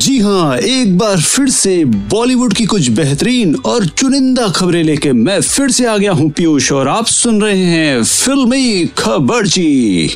[0.00, 5.40] जी हाँ एक बार फिर से बॉलीवुड की कुछ बेहतरीन और चुनिंदा खबरें लेके मैं
[5.40, 10.08] फिर से आ गया हूँ पीयूष और आप सुन रहे हैं फिल्मी खबर जी।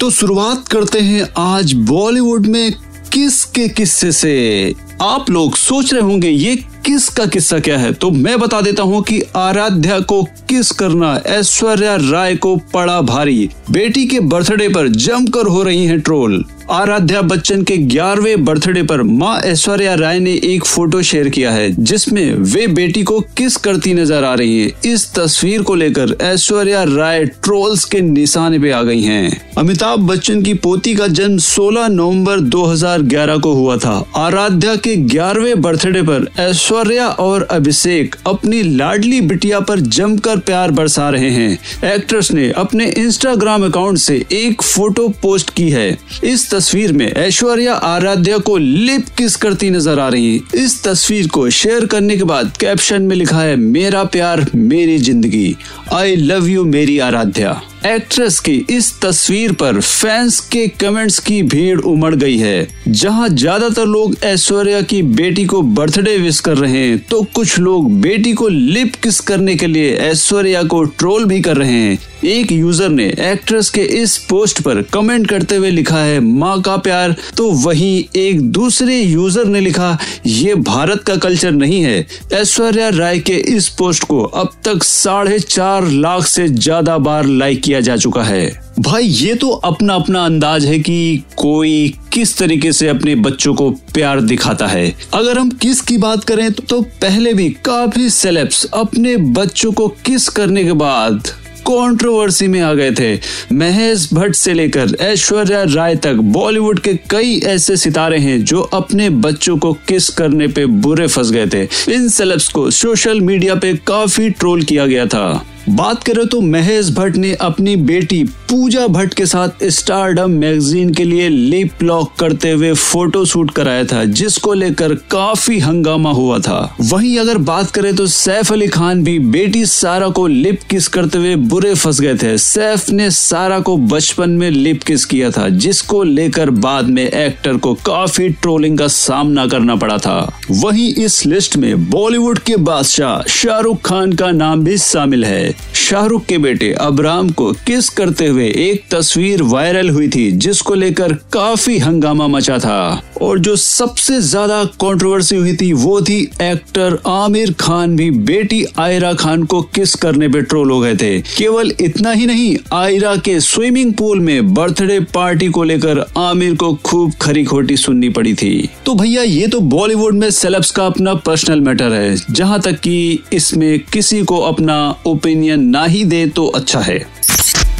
[0.00, 2.72] तो शुरुआत करते हैं आज बॉलीवुड में
[3.12, 4.74] किस के किस्से से?
[5.02, 6.56] आप लोग सोच रहे होंगे, ये
[6.86, 7.92] किस का किस्सा क्या है?
[7.92, 13.48] तो मैं बता देता हूँ कि आराध्या को किस करना, ऐश्वर्या राय को पड़ा भारी।
[13.70, 19.02] बेटी के बर्थडे पर जमकर हो रही हैं ट्रोल। आराध्या बच्चन के ग्यारहवें बर्थडे पर
[19.02, 23.94] माँ ऐश्वर्या राय ने एक फ़ोटो शेयर किया है, जिसमें वे बेटी को किस करती
[23.94, 28.82] नज़र आ रही है। इस तस्वीर को लेकर ऐश्वर्या राय ट्रोल्स के निशाने पे आ
[28.82, 34.76] गई हैं। अमिताभ बच्चन की पोती का जन्म 16 नवंबर 2011 को हुआ था। आराध्या
[34.76, 41.30] के ग्यारहवें बर्थडे पर ऐश्वर्या और अभिषेक अपनी लाडली बिटिया पर जमकर प्यार बरसा रहे
[41.30, 45.88] हैं। एक्ट्रेस ने अपने इंस्टाग्राम अकाउंट से एक फ़ोटो पोस्ट की है।
[46.24, 51.28] इस तस्वीर में ऐश्वर्या आराध्या को लिप किस करती नज़र आ रही है। इस तस्वीर
[51.28, 55.54] को शेयर करने के बाद कैप्शन में लिखा है, मेरा प्यार मेरी ज़िंदगी।
[55.92, 61.78] आई लव यू मेरी आराध्या। एक्ट्रेस की इस तस्वीर पर फैंस के कमेंट्स की भीड़
[61.80, 66.98] उमड़ गई है। जहाँ ज़्यादातर लोग ऐश्वर्या की बेटी को बर्थडे विश कर रहे हैं
[67.10, 71.56] तो कुछ लोग बेटी को लिप किस करने के लिए ऐश्वर्या को ट्रोल भी कर
[71.56, 76.20] रहे हैं। एक यूज़र ने एक्ट्रेस के इस पोस्ट पर कमेंट करते हुए लिखा है,
[76.20, 81.82] माँ का प्यार। तो वहीं एक दूसरे यूज़र ने लिखा, ये भारत का कल्चर नहीं
[81.82, 87.26] है। ऐश्वर्या राय के इस पोस्ट को अब तक साढ़े चार लाख से ज़्यादा बार
[87.26, 92.38] लाइक किया जा चुका है। भाई ये तो अपना अपना अंदाज है कि कोई किस
[92.38, 96.62] तरीके से अपने बच्चों को प्यार दिखाता है। अगर हम किस की बात करें तो,
[96.62, 101.28] तो पहले भी काफ़ी सेलेब्स अपने बच्चों को किस करने के बाद
[101.68, 103.20] कंट्रोवर्सी में आ गए थे।
[103.52, 109.10] महेश भट्ट से लेकर ऐश्वर्या राय तक बॉलीवुड के कई ऐसे सितारे हैं जो अपने
[109.10, 111.62] बच्चों को किस करने पे बुरे फंस गए थे।
[111.94, 116.88] इन सेलेब्स को सोशल मीडिया पे काफ़ी ट्रोल किया गया था। बात करें तो महेश
[116.90, 122.50] भट्ट ने अपनी बेटी पूजा भट्ट के साथ स्टारडम मैगजीन के लिए लिप लॉक करते
[122.50, 127.94] हुए फ़ोटो शूट कराया था, जिसको लेकर काफ़ी हंगामा हुआ था। वहीं अगर बात करें
[127.96, 132.14] तो सैफ अली खान भी बेटी सारा को लिप किस करते हुए बुरे फंस गए
[132.14, 137.06] थे। सैफ ने सारा को बचपन में लिप किस किया था, जिसको लेकर बाद में
[137.06, 140.18] एक्टर को काफ़ी ट्रोलिंग का सामना करना पड़ा था।
[140.50, 146.24] वहीं इस लिस्ट में बॉलीवुड के बादशाह शाहरुख खान का नाम भी शामिल है। शाहरुख
[146.26, 151.78] के बेटे अबराम को किस करते हुए एक तस्वीर वायरल हुई थी, जिसको लेकर काफ़ी
[151.78, 157.96] हंगामा मचा था। और जो सबसे ज़्यादा कंट्रोवर्सी हुई थी, वो थी एक्टर आमिर खान
[157.96, 161.20] भी। बेटी आयरा खान को किस करने पे ट्रोल हो गए थे?
[161.36, 166.72] केवल इतना ही नहीं, आयरा के स्विमिंग पूल में बर्थडे पार्टी को लेकर आमिर को
[166.84, 171.14] खूब खरी खोटी सुननी पड़ी थी। तो भैया, ये तो बॉलीवुड में सेलेब्स का अपना
[171.14, 176.46] पर्सनल मैटर है, जहाँ तक कि इसमें किसी को अपना ओपिनियन ना ही दे तो
[176.46, 176.98] अच्छा है।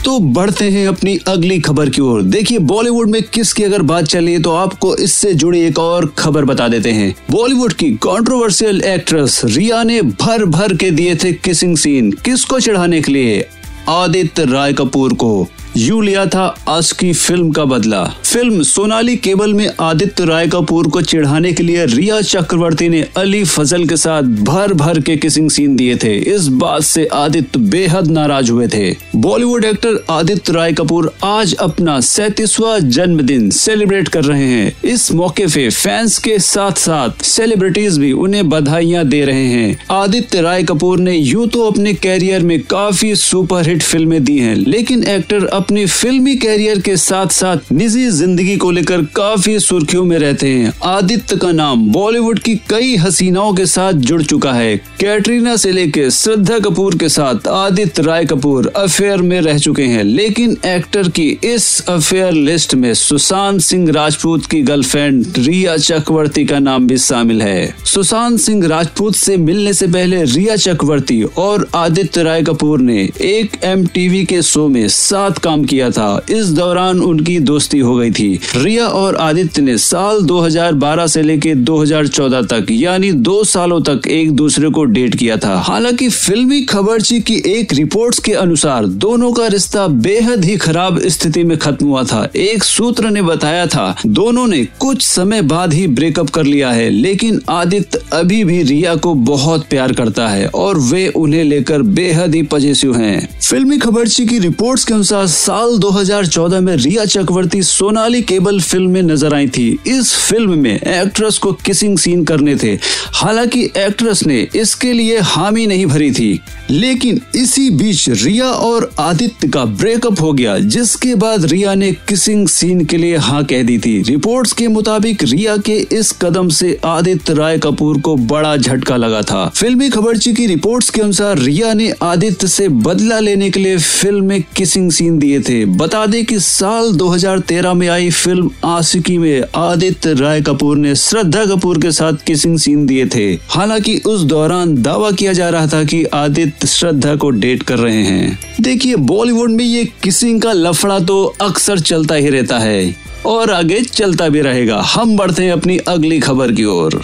[0.04, 4.38] तो बढ़ते हैं अपनी अगली खबर की ओर। देखिए, बॉलीवुड में किसकी अगर बात चली
[4.38, 9.82] तो आपको इससे जुड़ी एक और खबर बता देते हैं। बॉलीवुड की कंट्रोवर्शियल एक्ट्रेस रिया
[9.82, 13.44] ने भर भर के दिए थे किसिंग सीन किसको चढ़ाने के लिए?
[13.88, 15.46] आदित्य राय कपूर को।
[15.76, 20.88] यू लिया था आज की फ़िल्म का बदला। फ़िल्म सोनाली केबल में आदित्य राय कपूर
[20.88, 25.48] को चिढ़ाने के लिए रिया चक्रवर्ती ने अली फजल के साथ भर भर के किसिंग
[25.50, 30.72] सीन दिए थे। इस बात से आदित्य बेहद नाराज़ हुए थे। बॉलीवुड एक्टर आदित्य राय
[30.72, 36.78] कपूर आज अपना सैतीसवा जन्मदिन सेलिब्रेट कर रहे हैं। इस मौके पे फैंस के साथ
[36.78, 41.94] साथ सेलिब्रिटीज भी उन्हें बधाइयाँ दे रहे हैं। आदित्य राय कपूर ने यूँ तो अपने
[41.94, 47.70] कैरियर में काफ़ी सुपरहिट फ़िल्में दी हैं, लेकिन एक्टर अपनी फिल्मी कैरियर के साथ साथ
[47.72, 52.96] निजी ज़िंदगी को लेकर काफ़ी सुर्खियों में रहते हैं। आदित्य का नाम बॉलीवुड की कई
[52.96, 58.24] हसीनाओं के साथ जुड़ चुका है। कैटरीना से लेकर श्रद्धा कपूर के साथ आदित्य राय
[58.24, 63.90] कपूर अफेयर में रह चुके हैं। लेकिन एक्टर की इस अफेयर लिस्ट में सुशांत सिंह
[63.92, 69.74] राजपूत की गर्लफ्रेंड रिया चक्रवर्ती का नाम भी शामिल है। सुशांत सिंह राजपूत से मिलने
[69.74, 73.00] से पहले रिया चक्रवर्ती और आदित्य राय कपूर ने
[73.30, 77.96] एक एम के शो में सात काम काम किया था। इस दौरान उनकी दोस्ती हो
[77.96, 83.80] गई थी। रिया और आदित्य ने साल 2012 से लेकर 2014 तक, यानी दो सालों
[83.80, 88.86] तक एक दूसरे को डेट किया था। हालाँकि फिल्मी खबरची की एक रिपोर्ट्स के अनुसार,
[88.86, 93.66] दोनों का रिश्ता बेहद ही खराब स्थिति में खत्म हुआ था। एक सूत्र ने बताया
[93.66, 98.62] था, दोनों ने कुछ समय बाद ही ब्रेकअप कर लिया है, लेकिन आदित्य अभी भी
[98.62, 103.78] रिया को बहुत प्यार करता है और वे उन्हें लेकर बेहद ही पजेसिव हैं। फिल्मी
[103.78, 109.34] खबरची की रिपोर्ट्स के अनुसार साल 2014 में रिया चक्रवर्ती सोनाली केबल फ़िल्म में नज़र
[109.34, 112.78] आई थी। इस फ़िल्म में एक्ट्रेस को किसिंग सीन करने थे।
[113.12, 116.40] हालाँकि एक्ट्रेस ने इसके लिए हामी नहीं भरी थी।
[116.70, 122.48] लेकिन इसी बीच रिया और आदित्य का ब्रेकअप हो गया, जिसके बाद रिया ने किसिंग
[122.48, 126.80] सीन के लिए हाँ कह दी थी। रिपोर्ट्स के मुताबिक रिया के इस कदम से
[126.84, 131.74] आदित्य राय कपूर को बड़ा झटका लगा था। फिल्मी खबरची की रिपोर्ट्स के अनुसार रिया
[131.74, 136.24] ने आदित्य से बदला लेने के लिए फ़िल्म में किसिंग सीन दिए थे। बता दें
[136.24, 141.92] कि साल 2013 में आई फ़िल्म आशिकी में आदित्य राय कपूर ने श्रद्धा कपूर के
[141.92, 146.66] साथ किसिंग सीन दिए थे। हालाँकि उस दौरान दावा किया जा रहा था कि आदित्य
[146.66, 151.78] श्रद्धा को डेट कर रहे हैं। देखिए, बॉलीवुड में ये किसिंग का लफड़ा तो अक्सर
[151.78, 152.96] चलता ही रहता है
[153.26, 157.02] और आगे चलता भी रहेगा। हम बढ़ते हैं अपनी अगली खबर की ओर।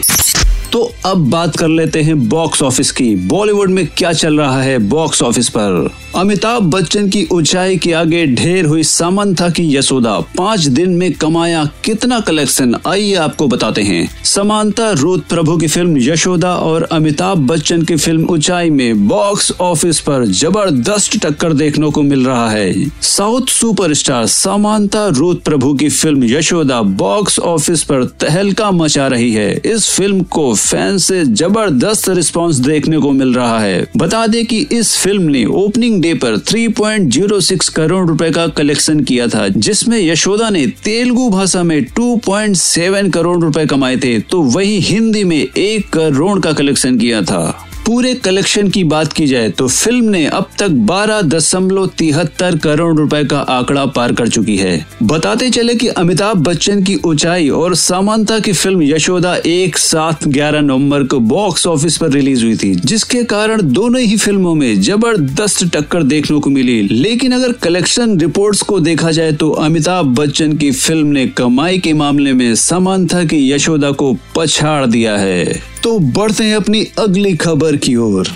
[0.73, 4.79] तो अब बात कर लेते हैं बॉक्स ऑफ़िस की। बॉलीवुड में क्या चल रहा है
[4.79, 5.91] बॉक्स ऑफ़िस पर?
[6.17, 11.65] अमिताभ बच्चन की ऊंचाई के आगे ढेर हुई सामंथा की यशोदा। पाँच दिन में कमाया
[11.85, 17.83] कितना कलेक्शन आइए आपको बताते हैं। समानता रूत प्रभु की फ़िल्म यशोदा और अमिताभ बच्चन
[17.83, 23.47] की फ़िल्म ऊंचाई में बॉक्स ऑफ़िस पर ज़बरदस्त टक्कर देखने को मिल रहा है। साउथ
[23.51, 29.91] सुपरस्टार समानता रूत प्रभु की फ़िल्म यशोदा बॉक्स ऑफ़िस पर तहलका मचा रही है। इस
[29.91, 34.97] फ़िल्म को फैंस से ज़बरदस्त रिस्पांस देखने को मिल रहा है। बता दें कि इस
[34.97, 40.67] फ़िल्म ने ओपनिंग डे पर 3.06 करोड़ रुपए का कलेक्शन किया था, जिसमें यशोदा ने
[40.85, 46.53] तेलुगु भाषा में 2.7 करोड़ रुपए कमाए थे तो वही हिंदी में एक करोड़ का
[46.53, 51.21] कलेक्शन किया था। पूरे कलेक्शन की बात की जाए तो फ़िल्म ने अब तक बारह
[51.25, 56.83] दशमलव तिहत्तर करोड़ रुपए का आंकड़ा पार कर चुकी है। बताते चले कि अमिताभ बच्चन
[56.85, 62.11] की ऊंचाई और सामांता की फ़िल्म यशोदा एक साथ ग्यारह नवंबर को बॉक्स ऑफ़िस पर
[62.11, 67.33] रिलीज़ हुई थी, जिसके कारण दोनों ही फ़िल्मों में ज़बरदस्त टक्कर देखने को मिली। लेकिन
[67.33, 72.33] अगर कलेक्शन रिपोर्ट्स को देखा जाए तो अमिताभ बच्चन की फ़िल्म ने कमाई के मामले
[72.35, 77.97] में समांथा की यशोदा को पछाड़ दिया है। तो बढ़ते हैं अपनी अगली खबर की
[77.97, 78.29] ओर।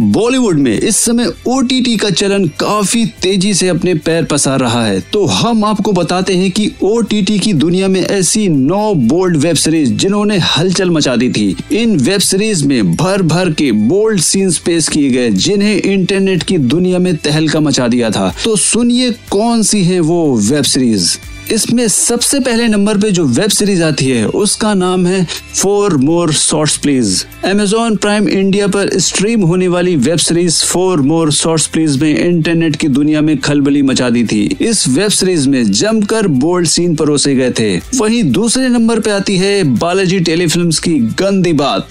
[0.00, 1.62] बॉलीवुड में इस समय ओ
[1.96, 6.50] का चलन काफ़ी तेज़ी से अपने पैर पसार रहा है। तो हम आपको बताते हैं
[6.50, 11.56] कि ओ की दुनिया में ऐसी नौ बोल्ड वेब सीरीज़ जिन्होंने हलचल मचा दी थी।
[11.72, 16.58] इन वेब सीरीज़ में भर भर के बोल्ड सीन्स पेश किए गए, जिन्हें इंटरनेट की
[16.58, 21.16] दुनिया में तहलका मचा दिया था। तो सुनिए कौन सी है वो वेब सीरीज़
[21.52, 26.32] इसमें सबसे पहले नंबर पे जो वेब सीरीज़ आती है, उसका नाम है four more
[26.32, 27.24] shorts, please.
[27.44, 32.76] Amazon Prime India पर स्ट्रीम होने वाली web series four more shorts, please, में इंटरनेट
[32.76, 37.34] की दुनिया में खलबली मचा दी थी। इस वेब सीरीज़ में जमकर बोल्ड सीन परोसे
[37.34, 41.88] गए थे। वहीं दूसरे नंबर पे आती है बालाजी टेलीफिल्म्स की गंदी बात।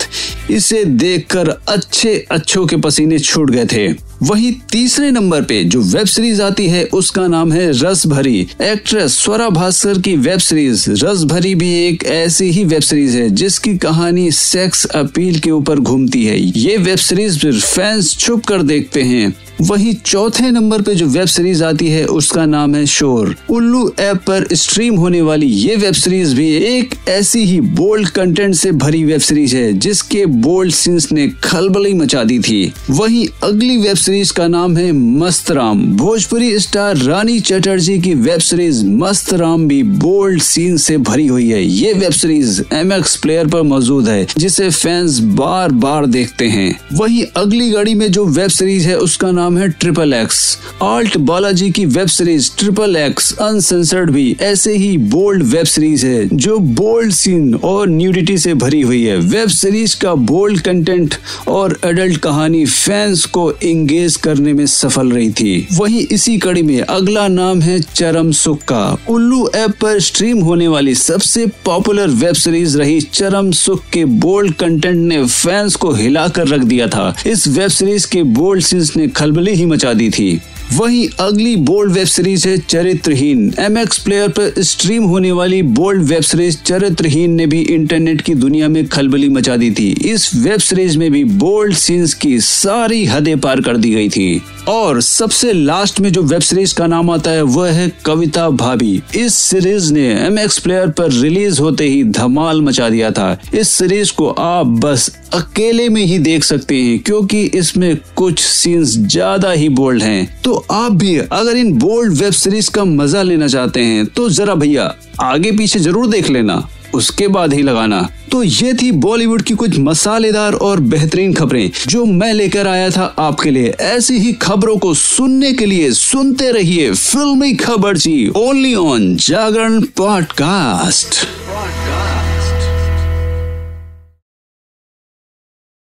[0.51, 6.05] इसे देखकर अच्छे अच्छों के पसीने छूट गए थे। वहीं तीसरे नंबर पे जो वेब
[6.05, 11.23] सीरीज़ आती है, उसका नाम है रस भरी एक्ट्रेस स्वरा भास्कर की वेब सीरीज़ रस
[11.23, 16.25] भरी भी एक ऐसी ही वेब सीरीज़ है, जिसकी कहानी सेक्स अपील के ऊपर घूमती
[16.25, 21.27] है। ये वेब सीरीज़ फैंस छुप कर देखते हैं। वहीं चौथे नंबर पे जो वेब
[21.27, 25.93] सीरीज़ आती है, उसका नाम है शोर। उल्लू ऐप पर स्ट्रीम होने वाली ये वेब
[25.93, 31.11] सीरीज़ भी एक ऐसी ही बोल्ड कंटेंट से भरी वेब सीरीज़ है, जिसके बोल्ड सीन्स
[31.11, 36.59] ने खलबली मचा दी थी। वहीं अगली वेब सीरीज़ का नाम है मस्त राम भोजपुरी
[36.59, 41.63] स्टार रानी चटर्जी की वेब सीरीज़ मस्त राम भी बोल्ड सीन से भरी हुई है।
[41.63, 47.25] ये वेब सीरीज़ एमएक्स प्लेयर पर मौजूद है, जिसे फैंस बार बार देखते हैं। वहीं
[47.35, 51.69] अगली गाड़ी में जो वेब सीरीज़ है, उसका नाम नाम है ट्रिपल एक्स। आल्ट बालाजी
[51.71, 57.11] की web series triple X uncensored भी ऐसे ही बोल्ड वेब सीरीज़ है, जो बोल्ड
[57.11, 61.15] सीन और न्यूडिटी से भरी हुई है। वेब सीरीज़ का बोल्ड कंटेंट
[61.47, 66.79] और एडल्ट कहानी फैंस को इंगेज करने में सफल रही थी। वहीं इसी कड़ी में
[66.81, 72.35] अगला नाम है चरम सुख का। उल्लू ऐप पर स्ट्रीम होने वाली सबसे पॉपुलर वेब
[72.35, 77.47] सीरीज़ रही चरम सुख के बोल्ड कंटेंट ने फैंस को हिलाकर रख दिया था। इस
[77.47, 80.41] वेब सीरीज़ के बोल्ड सीन्स ने खलबली ही मचा दी थी।
[80.73, 86.03] वहीं अगली बोल्ड वेब सीरीज़ है चरित्रहीन। एम एक्स प्लेयर पर स्ट्रीम होने वाली बोल्ड
[86.03, 90.59] वेब सीरीज़ चरित्रहीन ने भी इंटरनेट की दुनिया में खलबली मचा दी थी। इस वेब
[90.59, 95.53] सीरीज़ में भी बोल्ड सीन्स की सारी हदें पार कर दी गई थी। और सबसे
[95.53, 99.93] लास्ट में जो वेब सीरीज़ का नाम आता है, वह है कविता भाभी। इस सीरीज़
[99.93, 104.29] ने एम एक्स प्लेयर पर रिलीज़ होते ही धमाल मचा दिया था। इस सीरीज़ को
[104.29, 110.03] आप बस अकेले में ही देख सकते हैं, क्योंकि इसमें कुछ सीन्स ज़्यादा ही बोल्ड
[110.03, 114.29] हैं। तो आप भी अगर इन बोल्ड वेब सीरीज़ का मज़ा लेना चाहते हैं तो
[114.29, 119.41] जरा भैया आगे पीछे ज़रूर देख लेना, उसके बाद ही लगाना। तो ये थी बॉलीवुड
[119.41, 124.33] की कुछ मसालेदार और बेहतरीन खबरें, जो मैं लेकर आया था आपके लिए। ऐसी ही
[124.41, 131.25] खबरों को सुनने के लिए सुनते रहिए फिल्मी खबर जी ओनली ऑन जागरण पॉडकास्ट